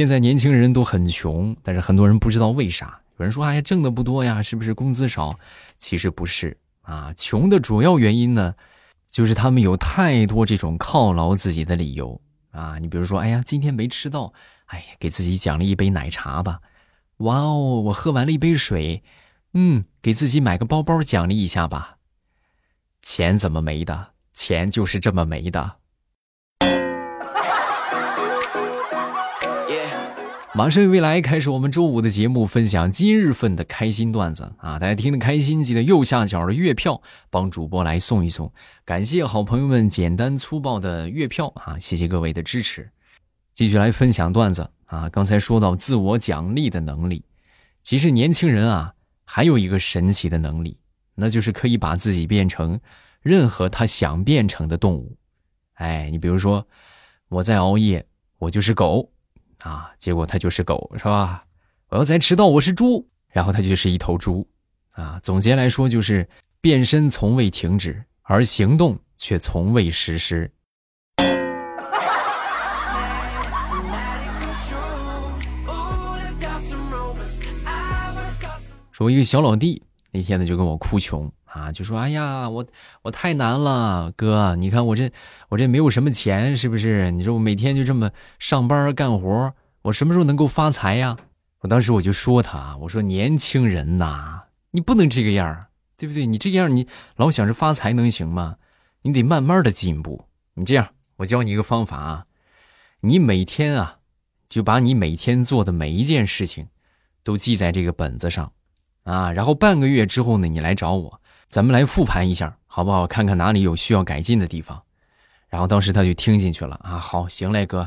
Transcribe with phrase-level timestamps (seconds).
[0.00, 2.98] 现在年轻人都很穷，但是很多人不知道为啥。
[3.18, 5.38] 有人说：“哎，挣的不多呀，是不是工资少？”
[5.76, 8.54] 其实不是啊，穷的主要原因呢，
[9.10, 12.18] 就是他们有太多这种犒劳自己的理由
[12.50, 12.78] 啊。
[12.78, 14.32] 你比如说：“哎呀，今天没吃到，
[14.68, 16.60] 哎呀，给自己奖励一杯奶茶吧。”
[17.20, 19.02] 哇哦，我喝完了一杯水，
[19.52, 21.98] 嗯，给自己买个包包奖励一下吧。
[23.02, 24.12] 钱怎么没的？
[24.32, 25.79] 钱就是这么没的。
[30.60, 34.78] 马上未来开始我们周五的节目，分享今日份的开心段子啊！
[34.78, 38.52] 大家听得开心，记得右下角的月票帮主播来送一送，
[38.84, 41.78] 感谢好朋友们简单粗暴的月票啊！
[41.78, 42.90] 谢谢各位的支持，
[43.54, 44.68] 继续来分享段子。
[44.84, 47.24] 啊，刚才说到自我奖励的能力，
[47.82, 48.92] 其实年轻人啊，
[49.24, 50.76] 还有一个神奇的能力，
[51.14, 52.78] 那就是可以把自己变成
[53.22, 55.16] 任何他想变成的动物。
[55.76, 56.68] 哎，你比如说，
[57.30, 58.04] 我在熬夜，
[58.36, 59.10] 我就是狗，
[59.62, 61.44] 啊，结果他就是狗，是吧？
[61.88, 64.48] 我要再迟到，我是猪，然后他就是一头猪，
[64.92, 65.20] 啊。
[65.22, 66.28] 总结来说，就是
[66.60, 70.50] 变身从未停止，而行动却从未实施。
[79.00, 82.64] 我一个小老弟那天呢就跟我哭穷啊，就说：“哎呀，我
[83.02, 85.10] 我太难了，哥，你看我这
[85.48, 87.10] 我这没有什么钱，是不是？
[87.10, 91.16] 你说我每天就这么上班干活，我什么时候能够发财呀？”
[91.60, 96.24] 我当时我就说他，我说年轻人呐，你不能这个样对不对？
[96.24, 98.56] 你这样你老想着发财能行吗？
[99.02, 100.24] 你得慢慢的进步。
[100.54, 102.26] 你这样，我教你一个方法啊，
[103.00, 103.98] 你每天啊
[104.48, 106.68] 就把你每天做的每一件事情
[107.22, 108.52] 都记在这个本子上。
[109.02, 111.20] 啊，然后半个月之后呢，你来找我，
[111.50, 113.08] 咱们来复盘一下，好不好？
[113.08, 114.80] 看看哪里有需要改进的地方。
[115.48, 117.78] 然后当时他就听进去了啊，好，行嘞，哥，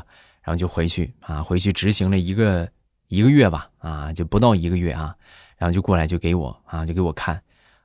[0.42, 2.68] 然后就回去啊，回去执行了一个
[3.08, 5.16] 一个月吧，啊，就不到一个月啊，
[5.56, 7.42] 然后就过来就给我啊，就给我看，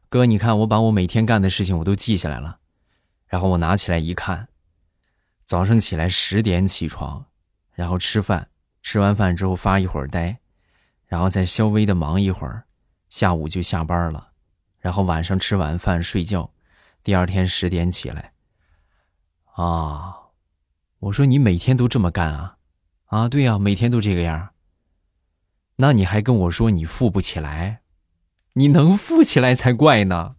[0.10, 2.58] 哥，你看我把我每天干的事情我都记下来了。
[3.28, 4.50] 然后我拿起来一看，
[5.44, 7.26] 早上起来十点起床，
[7.74, 8.50] 然后吃饭，
[8.84, 10.40] 吃完饭之后发一会儿呆，
[11.08, 12.66] 然后再稍微的忙一会儿。
[13.10, 14.29] 下午就下班了，
[14.80, 16.52] 然后晚上吃晚饭睡觉，
[17.04, 18.34] 第二天十点起来。
[19.56, 20.16] 啊，
[21.00, 22.56] 我说你每天都这么干啊？
[23.06, 24.50] 啊，对呀，每天都这个样。
[25.78, 27.82] 那你还跟我说你富不起来？
[28.54, 30.36] 你能富起来才怪呢。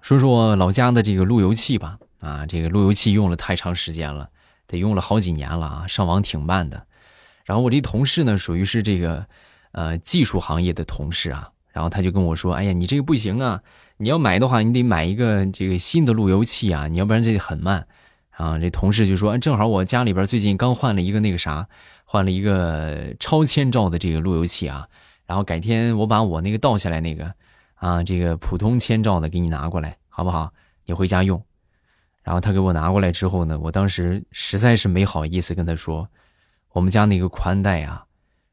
[0.00, 1.98] 说说老家的这个路由器吧。
[2.18, 4.30] 啊，这个路由器用了太长时间了，
[4.70, 6.86] 得用了好几年了啊，上网挺慢的。
[7.44, 9.26] 然后我这同事呢，属于是这个，
[9.72, 11.50] 呃，技术行业的同事啊。
[11.72, 13.60] 然后他就跟我说：“哎呀，你这个不行啊，
[13.96, 17.86] 你要买的话，你得买一个这个新的路由器啊，你要不然这很慢。”
[18.30, 21.66] 啊，这同事就说：“正好我家里边最近刚换了一个那个啥，
[22.04, 24.86] 换了一个超千兆的这个路由器啊。
[25.26, 27.34] 然后改天我把我那个倒下来那个，
[27.74, 30.52] 啊，这个普通千兆的给你拿过来，好不好？
[30.86, 31.42] 你回家用。”
[32.22, 36.08] 然后他给我拿过来之后呢，我当时实在是没好意思跟他说，
[36.72, 38.04] 我们家那个宽带啊，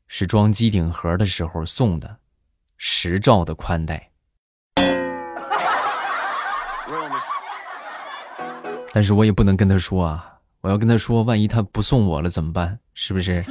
[0.08, 2.18] 是装机顶盒的时候送的，
[2.78, 4.12] 十兆的宽带。
[8.94, 12.80] 但是我也不能跟他说啊，我要跟他说，万一他不送我了怎么办？
[12.94, 13.44] 是不是？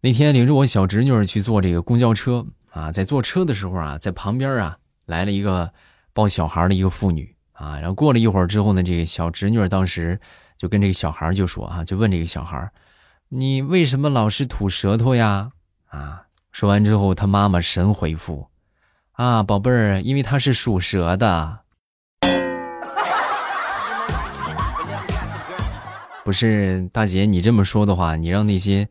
[0.00, 5.72] 那天领着我小侄女去坐这个公交车啊，在坐车的时候啊，在旁边啊来了一个
[6.12, 10.20] 抱小孩的一个妇女啊，然后过了一会儿之后呢，这个小侄女当时
[10.56, 12.70] 就跟这个小孩就说啊，就问这个小孩
[13.28, 15.50] 你为什么老是吐舌头呀？”
[15.90, 16.22] 啊，
[16.52, 18.46] 说完之后，他妈妈神回复
[19.18, 21.58] ：“啊，宝贝儿，因为他是属蛇的。”
[26.22, 28.88] 不是大姐，你这么说的话，你让那些。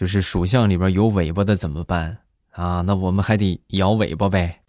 [0.00, 2.16] 就是属相里边有尾巴的怎么办
[2.52, 2.80] 啊？
[2.80, 4.62] 那我们还得摇尾巴呗。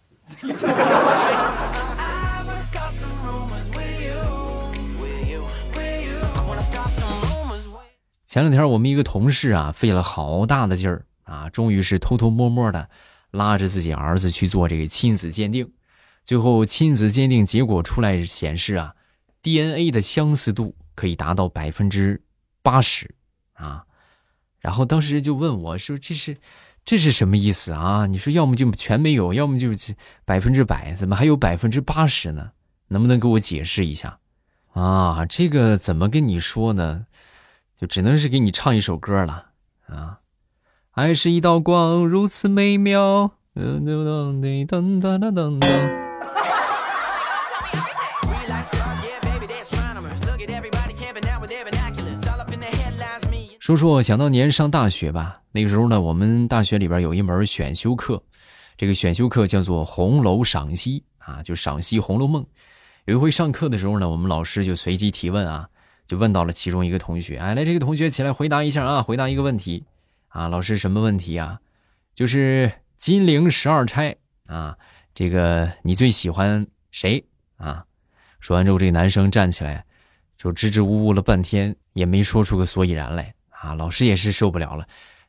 [8.26, 12.90] 前两天我们一个同事啊，费了好大的劲儿啊，终于是偷偷摸摸的
[13.30, 15.72] 拉着自己儿子去做这个亲子鉴定，
[16.22, 18.94] 最后亲子鉴定结果出来显示啊
[19.40, 22.22] ，DNA 的相似度可以达到百分之
[22.62, 23.14] 八十
[23.54, 23.86] 啊。
[24.62, 26.38] 然后当时就问我说：“这是，
[26.84, 28.06] 这是什么意思啊？
[28.06, 29.94] 你说要么就全没有，要么就是
[30.24, 32.52] 百分之百，怎么还有百分之八十呢？
[32.88, 34.20] 能不能给我解释一下？
[34.72, 37.06] 啊，这个怎么跟你说呢？
[37.76, 39.48] 就只能是给你唱一首歌了
[39.88, 40.20] 啊！
[40.92, 43.32] 爱是一道光，如此美妙。
[43.54, 46.01] 噔噔噔噔噔噔噔。
[53.62, 58.20] 说说想当年上大学吧，那个时候呢，我们大学里边有一门选修课，
[58.76, 62.42] 这个选修课叫做《红楼赏析》啊，就赏析《红楼梦》。
[63.04, 65.68] 有一回上课的时候呢，我们老师就随机提问啊，
[66.08, 69.84] 就问到了其中一个同学，哎，来这个同学起来回答一下啊，回答一个问题
[70.26, 71.60] 啊，老师什么问题啊？
[72.16, 74.16] 就是金陵十二钗
[74.46, 74.76] 啊，
[75.14, 77.24] 这个你最喜欢谁
[77.58, 77.84] 啊？
[78.40, 79.84] 说完之后，这个男生站起来，
[80.36, 83.32] 就支支吾吾了半天，也没说出个所以然来。
[83.62, 84.88] 啊，老师也是受不了了，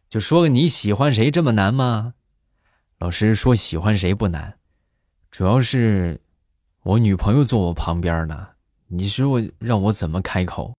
[0.09, 2.15] 就说个你喜欢谁这么难吗？
[2.97, 4.57] 老师说喜欢谁不难，
[5.29, 6.19] 主要是
[6.81, 8.47] 我女朋友坐我旁边呢，
[8.87, 10.73] 你说我让我怎么开口？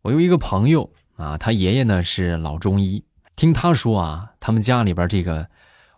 [0.00, 3.04] 我有一个朋友啊，他爷爷呢是老中医，
[3.36, 5.50] 听他说啊，他们家里边这个。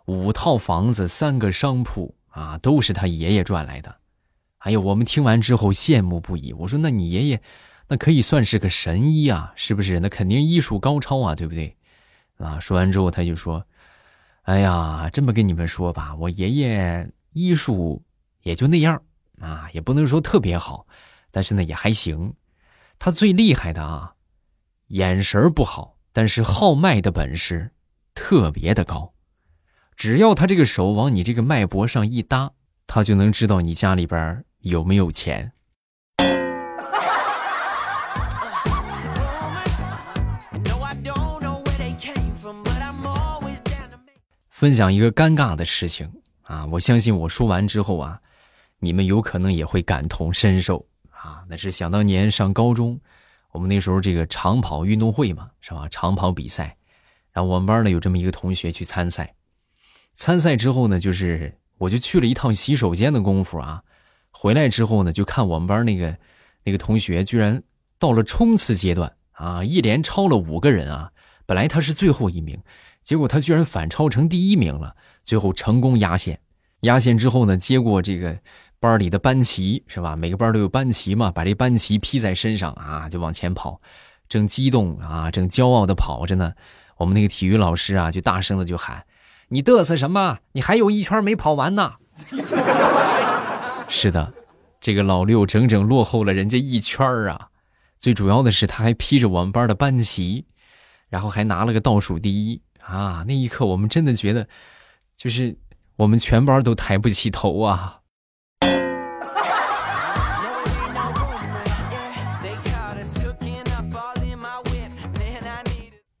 [0.05, 3.95] 五套房子，三个商铺啊，都是他爷爷赚来的。
[4.59, 6.53] 哎呦，我们听完之后羡慕不已。
[6.53, 7.41] 我说：“那你爷爷，
[7.87, 9.99] 那可以算是个神医啊，是不是？
[9.99, 11.75] 那肯定医术高超啊，对不对？”
[12.37, 13.65] 啊，说完之后他就说
[14.43, 18.03] ：“哎呀，这么跟你们说吧，我爷爷医术
[18.43, 19.01] 也就那样
[19.39, 20.85] 啊，也不能说特别好，
[21.31, 22.33] 但是呢也还行。
[22.99, 24.13] 他最厉害的啊，
[24.87, 27.71] 眼神不好，但是号脉的本事
[28.13, 29.13] 特别的高。”
[29.95, 32.51] 只要他这个手往你这个脉搏上一搭，
[32.85, 35.53] 他就能知道你家里边有没有钱。
[44.49, 46.11] 分享一个尴尬的事情
[46.43, 48.19] 啊，我相信我说完之后啊，
[48.79, 51.41] 你们有可能也会感同身受啊。
[51.49, 52.99] 那是想当年上高中，
[53.51, 55.87] 我们那时候这个长跑运动会嘛，是吧？
[55.89, 56.77] 长跑比赛，
[57.31, 59.33] 然后我们班呢有这么一个同学去参赛。
[60.15, 63.83] 参赛之后呢，就是我就去了一趟洗手间的功夫啊，
[64.31, 66.17] 回来之后呢，就看我们班那个
[66.63, 67.61] 那个同学居然
[67.99, 71.11] 到了冲刺阶段啊，一连超了五个人啊。
[71.45, 72.59] 本来他是最后一名，
[73.03, 76.39] 结果他居然反超成第一名了，最后成功压线。
[76.81, 78.35] 压线之后呢，接过这个
[78.79, 80.15] 班里的班旗是吧？
[80.15, 83.79] 每个班都有班旗嘛，把这班旗披在身上啊，就往前跑，
[84.29, 86.53] 正激动啊，正骄傲的跑着呢。
[86.97, 89.03] 我们那个体育老师啊，就大声的就喊。
[89.49, 90.39] 你嘚瑟什么？
[90.53, 91.93] 你还有一圈没跑完呢。
[93.87, 94.33] 是的，
[94.81, 97.49] 这个老六整整落后了人家一圈啊！
[97.99, 100.45] 最主要的是，他还披着我们班的班旗，
[101.09, 103.23] 然后还拿了个倒数第一啊！
[103.27, 104.47] 那一刻，我们真的觉得，
[105.15, 105.55] 就是
[105.97, 107.99] 我们全班都抬不起头啊！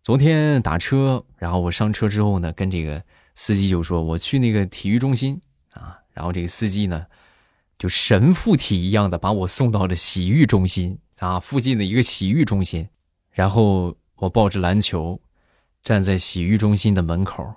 [0.03, 3.01] 昨天打车，然后我上车之后呢，跟这个。
[3.35, 5.39] 司机就说：“我去那个体育中心
[5.73, 7.05] 啊。”然后这个司机呢，
[7.77, 12.87] 就神附体一样的把我送到了洗浴中心啊附近的一个洗浴中心。
[13.31, 15.19] 然后我抱着篮球，
[15.83, 17.55] 站在洗浴中心的门口，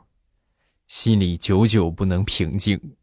[0.88, 2.96] 心里久久不能平静。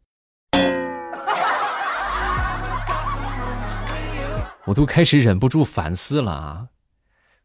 [4.66, 6.68] 我都开始忍不住反思了啊！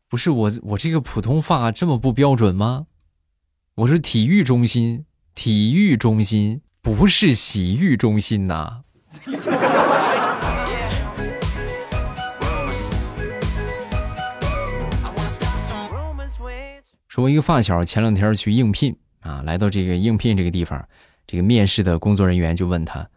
[0.09, 2.87] 不是我，我这个普通话这么不标准吗？
[3.75, 5.05] 我是体育中心。
[5.33, 8.83] 体育中心不是洗浴中心呐。
[17.07, 20.87] 说，我一个发小前两天去应聘啊，来到这个应聘这个地方，
[21.27, 23.09] 这个面试的工作人员就问他：“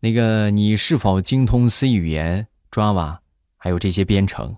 [0.00, 3.18] 那个你是否精通 C 语言、Java，
[3.56, 4.56] 还有这些编程？”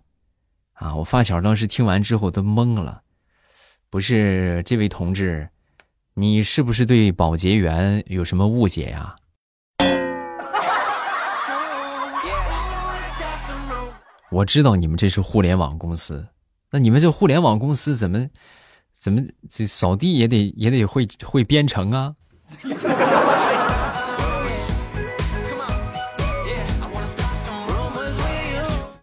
[0.73, 3.03] 啊，我发小当时听完之后都懵了，
[3.91, 5.51] 不是这位同志。
[6.21, 9.15] 你是不是对保洁员有什么误解呀？
[14.33, 16.27] 我知道你们这是互联网公司，
[16.73, 18.27] 那你们这互联网公司怎么
[18.93, 22.17] 怎么这扫地也得也得会会编程啊？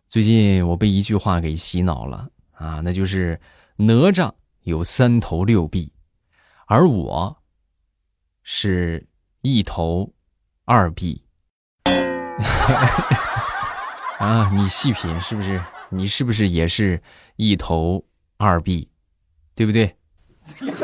[0.10, 3.40] 最近我被一句话给洗脑了啊，那就是
[3.78, 4.30] 哪吒
[4.64, 5.94] 有三头六臂。
[6.68, 7.38] 而我
[8.44, 9.08] 是
[9.42, 10.14] 一头
[10.66, 11.24] 二臂。
[14.18, 15.62] 啊你细品是不是？
[15.90, 17.02] 你是不是也是
[17.36, 18.04] 一头
[18.38, 18.90] 二臂
[19.54, 19.96] 对不对？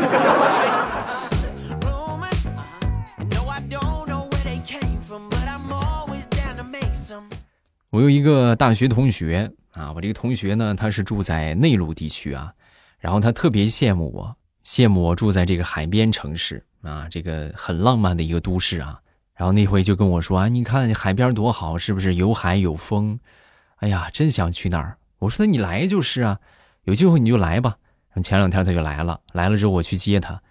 [7.89, 12.53] 我有一个大学同学啊我这个同学呢他是住在内陆地区啊
[12.99, 14.35] 然后他特别羡慕我
[14.71, 19.01] 羡慕我住在这个海边城市啊，这个很浪漫的一个都市啊。
[19.35, 23.19] 然后那回就跟我说啊，你看海边多好，是不是有海有风？
[23.79, 24.97] 哎呀，真想去那儿。
[25.19, 26.39] 我说那你来就是啊，
[26.85, 27.75] 有机会你就来吧。
[28.23, 30.41] 前两天他就来了，来了之后我去接他，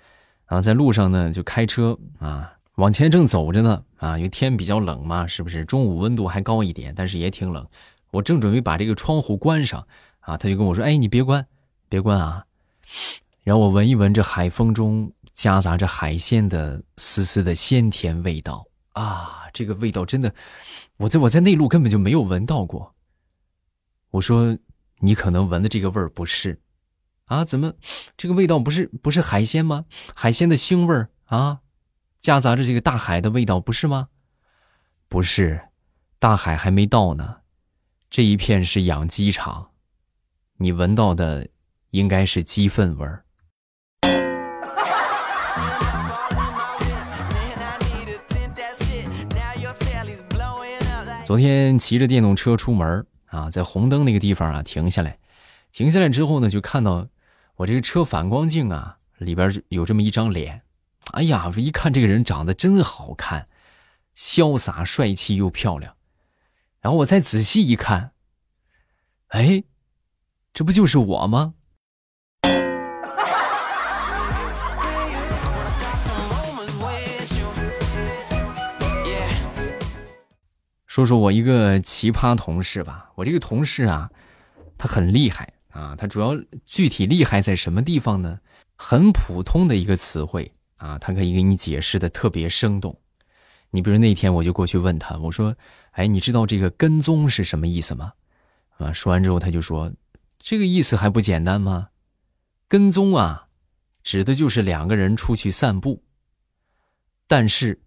[0.46, 5.64] 然后在路上呢就开车啊，往前正走着呢啊，因为天比较冷嘛，是不是？
[5.64, 7.66] 中午温度还高一点，但是也挺冷。
[8.10, 9.86] 我正准备把这个窗户关上
[10.20, 11.46] 啊，他就跟我说：“哎，你别关，
[11.88, 12.44] 别关啊。”
[13.42, 18.66] 然后我闻一闻这海风中夹杂着海鲜的丝丝的鲜甜味道。
[18.92, 20.34] 啊，这个味道真的，
[20.96, 22.94] 我在我在内陆根本就没有闻到过。
[24.10, 24.58] 我说，
[24.98, 26.60] 你可能闻的这个味儿不是，
[27.26, 27.72] 啊，怎么
[28.16, 29.86] 这个味道不是不是海鲜吗？
[30.14, 31.60] 海鲜的腥味儿啊，
[32.18, 34.08] 夹杂着这个大海的味道，不是吗？
[35.08, 35.68] 不是，
[36.18, 37.38] 大海还没到呢，
[38.10, 39.70] 这一片是养鸡场，
[40.56, 41.48] 你闻到的
[41.90, 43.24] 应该是鸡粪味儿。
[51.30, 55.16] 昨天骑着电动车出门啊，在红灯那个地方啊停下来，
[55.70, 57.06] 停下来之后呢，就看到
[57.54, 60.62] 我这个车反光镜啊里边有这么一张脸，
[61.12, 63.46] 哎呀，我一看这个人长得真好看，
[64.12, 65.94] 潇洒帅气又漂亮，
[66.80, 68.10] 然后我再仔细一看，
[69.28, 69.62] 哎，
[70.52, 71.54] 这不就是我吗？
[81.00, 84.10] 说说我一个奇葩同事吧，我这个同事啊，
[84.76, 88.40] 他很厉害啊，他主要具体厉害在什么地方呢？
[88.76, 93.00] 很普通的一个词汇啊，他可以给你解释的特别生动。
[93.70, 95.56] 你比如那天我就过去问他，我说
[95.92, 98.12] ：“哎，你知道这个跟踪是什么意思吗？”
[98.76, 99.90] 啊，说完之后他就说
[100.38, 101.88] ：“这个意思还不简单吗？
[102.68, 103.46] 跟踪啊，
[104.02, 106.02] 指的就是两个人出去散步，
[107.26, 107.80] 但是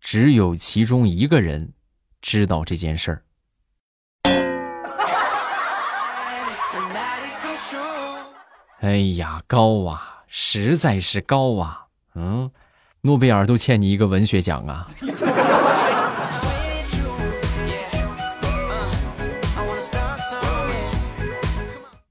[0.00, 1.72] 只有其中一个人。”
[2.22, 3.22] 知道这件事儿。
[8.80, 11.86] 哎呀，高啊，实在是高啊！
[12.14, 12.50] 嗯，
[13.02, 14.86] 诺贝尔都欠你一个文学奖啊！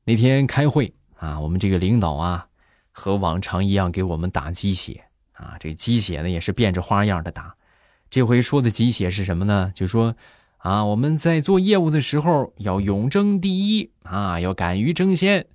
[0.04, 2.48] 那天开会啊，我们这个领导啊，
[2.92, 5.04] 和往常一样给我们打鸡血
[5.34, 7.54] 啊，这鸡血呢也是变着花样的打。
[8.12, 9.72] 这回说的鸡血是什么呢？
[9.74, 10.16] 就说，
[10.58, 15.48] 啊，我们在做业务的时候要勇争第一啊，要敢于争先，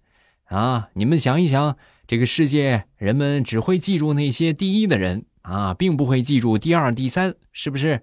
[0.44, 8.00] 啊，你们想一想，这个世界人们只会记住那些第一的人啊，并不会记住第二、第三，是不是？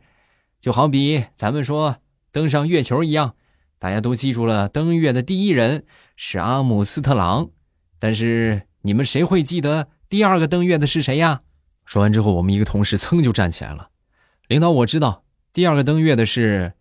[0.62, 1.98] 就好比咱们说
[2.32, 3.34] 登上月球一样，
[3.80, 5.84] 大家都记住了登月的第一人
[6.16, 7.50] 是阿姆斯特朗，
[7.98, 11.42] 但是你们谁会记得第二个登月的是谁呀？
[11.86, 13.90] 说完之后，我们一个同事噌就站起来了。
[14.50, 15.24] 领导，我知道
[15.54, 16.74] 第二个登月的是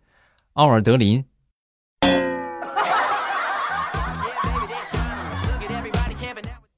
[0.53, 1.23] 奥尔德林。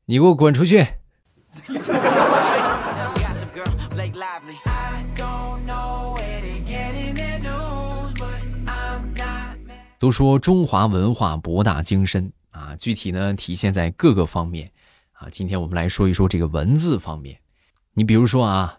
[0.06, 0.86] 你给我滚出去！
[9.98, 14.72] 都说中华文化博大精深啊，具体呢体现在各个方面
[15.14, 15.28] 啊。
[15.32, 17.36] 今天我们来说一说这个文字方面。
[17.96, 18.78] 你比如说啊，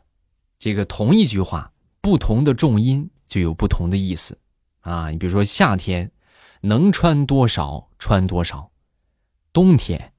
[0.61, 1.73] 这个同一句话。
[2.07, 4.39] 不同的重音就有不同的意思，
[4.83, 6.13] 啊，你比如说夏天，
[6.61, 8.71] 能穿多少穿多少；
[9.53, 10.13] 冬天，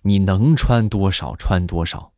[0.00, 2.12] 你能穿多少穿多少。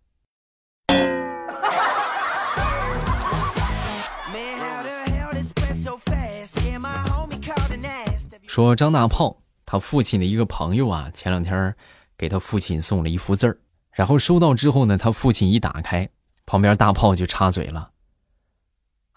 [8.47, 11.75] 说张大炮他父亲的一个朋友啊，前两天
[12.16, 13.59] 给他父亲送了一幅字儿，
[13.90, 16.09] 然后收到之后呢，他父亲一打开，
[16.47, 17.90] 旁边大炮就插嘴了。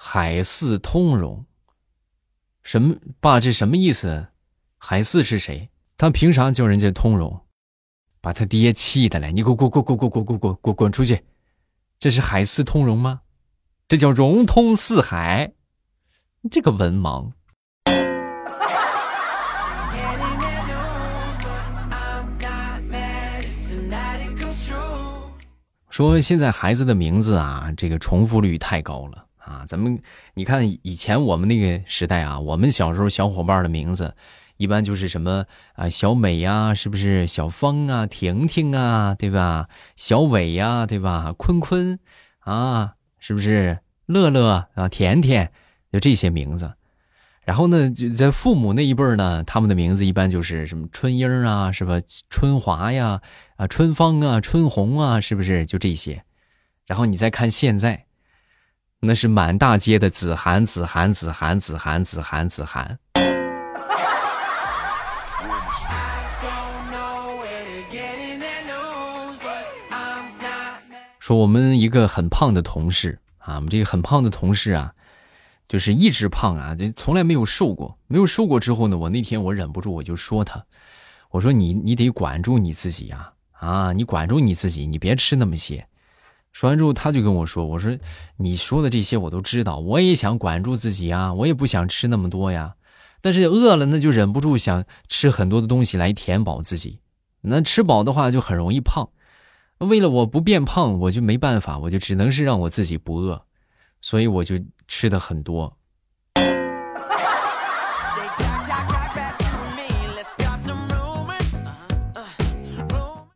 [0.02, 1.44] 海四通融，
[2.64, 3.38] 什么爸？
[3.42, 4.30] 这什么意思？
[4.78, 5.70] 海四是谁？
[5.98, 7.42] 他凭啥叫人家通融？
[8.22, 9.34] 把他爹气的嘞！
[9.34, 11.26] 你给我滚滚滚滚滚滚滚滚滚出去！
[12.00, 13.24] 这是海四通融吗？
[13.90, 15.52] 这叫融通四海！
[16.50, 17.34] 这个文盲。
[25.90, 29.26] 说现在孩子的名字啊，这个重复率太高了。
[29.50, 30.00] 啊，咱们
[30.36, 34.14] 你看以前我们那个时代啊，我们小时候小伙伴的名字，
[34.58, 37.26] 一般就是什么啊，小美呀，是不是？
[37.26, 39.68] 小芳啊，婷婷啊，对吧？
[39.96, 41.34] 小伟呀，对吧？
[41.36, 41.98] 坤坤
[42.42, 43.80] 啊，是不是？
[44.06, 45.52] 乐乐啊，甜甜，
[45.92, 46.74] 就这些名字。
[47.44, 52.00] 然后呢，就在父母那一辈儿呢，他们的名字一般就是什么春英啊，是吧？
[52.30, 53.22] 春华呀，
[53.56, 55.66] 啊，春芳啊，春红啊，是不是？
[55.66, 56.24] 就这些。
[56.86, 58.06] 然后你再看现在，
[59.02, 63.00] 那是满大街的子涵、子涵、子涵、子涵、子涵、子涵。
[71.20, 74.94] 说我们一个很胖的同事啊，我们这个很胖的同事啊。
[75.70, 77.96] 就是一直胖啊，就从来没有瘦过。
[78.08, 80.66] 没有瘦过之后呢，我那天我忍不住我就说他，
[81.30, 85.88] 我说你你得管住你自己呀，啊，你管住你自己，你别吃那么些。
[86.52, 87.98] 说完之后，他就跟我说，我说
[88.38, 92.76] 你说的这些我都知道，我也想管住自己啊，我也不想吃那么多呀。
[93.22, 97.00] 但是饿了那就忍不住想吃很多的东西来填饱自己。
[97.42, 99.10] 那吃饱的话就很容易胖。
[99.78, 103.42] 为了我不变胖，我就没办法，我就只能是让我自己不饿。
[104.02, 104.56] 所以我就
[104.88, 105.78] 吃的很多。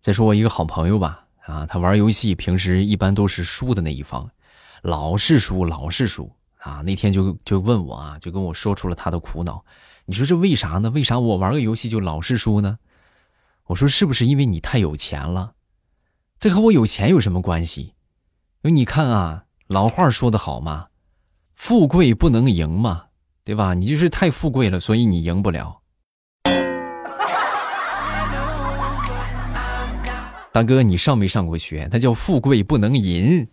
[0.01, 4.29] 再说我一个好朋友吧，啊，他玩游戏平时一般都是输的那一方，
[4.81, 6.81] 老是输，老是输啊。
[6.81, 9.63] 那天就就问我啊，就跟我说出了他的苦恼。
[10.05, 10.89] 你说这为啥呢？
[10.89, 12.79] 为啥我玩个游戏就老是输呢？
[13.65, 15.53] 我说是不是因为你太有钱了？
[16.39, 17.93] 这和我有钱有什么关系？
[18.61, 19.45] 因为你看啊。
[19.67, 20.87] 老话说得好嘛，
[21.53, 23.05] 富贵不能赢嘛，
[23.45, 23.73] 对吧？
[23.73, 25.81] 你就是太富贵了，所以你赢不了。
[30.53, 31.89] 大哥，你上没上过学？
[31.91, 33.47] 那叫富贵不能淫。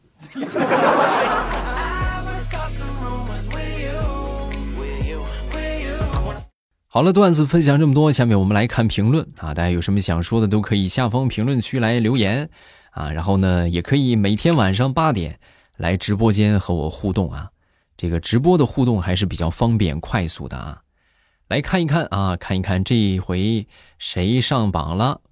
[6.87, 9.55] 好了，段子分享这么多，下面我们来看评论啊！
[9.55, 12.51] 大家有什么想说的，都可以下方评论区来留言
[12.91, 13.11] 啊。
[13.11, 15.41] 然后呢，也可以每天晚上八点。
[15.79, 17.49] 来直播间和我互动啊，
[17.97, 20.83] 这个直播的互动还是比较方便快速的啊。
[21.49, 23.67] 来看一看啊，看一看这一回
[23.99, 25.23] 谁上榜了。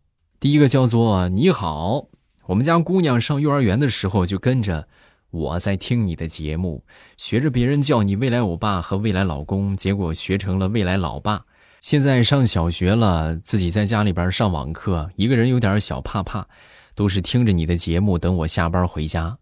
[0.40, 2.06] 第一个叫做你好，
[2.46, 4.86] 我们家姑娘上幼儿园的时候就跟着
[5.30, 6.84] 我在听你的节目，
[7.16, 11.44] 学着别人叫你未来欧巴和未来老公，结果学成了未来老爸。
[11.80, 16.46] 现在上小学了，自己在家里边上网课，一个人有点小怕怕，
[16.94, 19.38] 都是听着你的节目等我下班回家。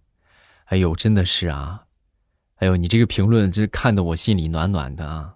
[0.66, 1.82] 哎呦，真的是啊！
[2.56, 5.34] 哎呦，你这个评论这看得我心里暖暖的啊！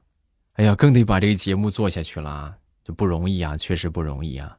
[0.55, 4.57] 哎呀，更得把这个节目做下去了，这不容易啊，确实不容易啊！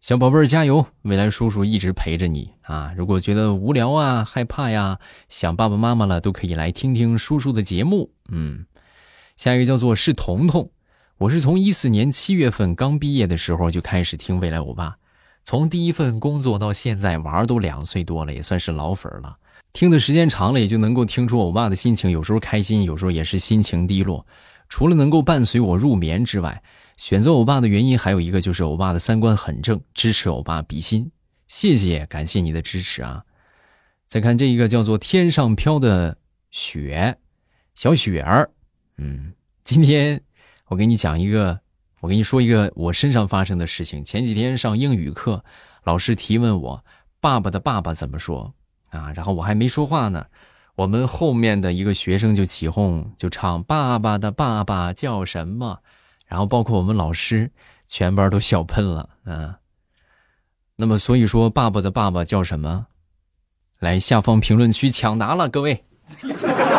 [0.00, 2.94] 小宝贝儿加油，未来叔叔一直陪着你啊！
[2.96, 8.12] 如果觉得无聊啊、害怕呀、想爸爸妈妈了，都可以来听听叔叔的节目。
[8.30, 8.64] 嗯，
[9.34, 10.70] 下一个叫做是彤彤，
[11.18, 14.96] 我是从一四年七月份刚毕业的时候就开始听未来欧巴，
[15.42, 19.36] 从第一份工作到现在，娃儿都两岁多了，也算是老粉了。
[19.72, 24.24] 听的时间长了，也就能够听出欧巴的心情，有时候开心，有时候也是心情低落。
[24.68, 26.62] 除了能够伴随我入眠之外，
[26.98, 31.10] 选择欧巴的原因还有一个就是欧巴的三观很正，支持欧巴比心。
[31.46, 33.24] 谢谢，感谢你的支持啊！
[34.08, 36.18] 再看这一个叫做天上飘的
[36.50, 37.16] 雪，
[37.76, 38.50] 小雪儿，
[38.96, 39.32] 嗯，
[39.62, 40.20] 今天
[40.66, 41.60] 我给你讲一个，
[42.00, 44.02] 我给你说一个我身上发生的事情。
[44.02, 45.44] 前几天上英语课，
[45.84, 46.84] 老师提问我
[47.20, 48.52] 爸爸的爸爸怎么说。
[48.90, 50.26] 啊，然后我还没说话呢，
[50.74, 55.80] 我们后面的一个学生就起哄，就唱“爸爸的爸爸叫什么”，
[56.28, 57.50] 然后包括我们老师，
[57.88, 59.08] 全班都笑喷了。
[59.24, 59.58] 啊，
[60.76, 62.86] 那么所以说，爸爸的爸爸叫什么？
[63.80, 65.84] 来下方评论区抢答了，各位。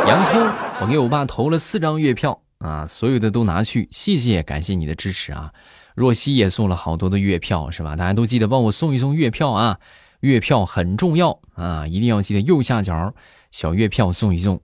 [0.08, 0.40] 洋葱，
[0.82, 5.54] 我给我爸投了四张月票啊，所有的都拿去，谢谢，感谢你的支持啊。
[5.96, 7.96] 若曦也送了好多的月票，是吧？
[7.96, 9.80] 大家都记得帮我送一送月票啊。
[10.22, 13.14] 月票很重要啊，一定要记得右下角
[13.52, 14.62] 小月票送一送。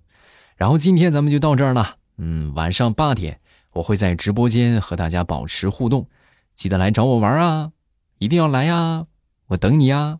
[0.57, 3.39] 然后今天咱们就到这儿了，嗯，晚上八点
[3.75, 6.07] 我会在直播间和大家保持互动，
[6.53, 7.71] 记得来找我玩啊，
[8.17, 9.05] 一定要来呀，
[9.47, 10.19] 我等你呀。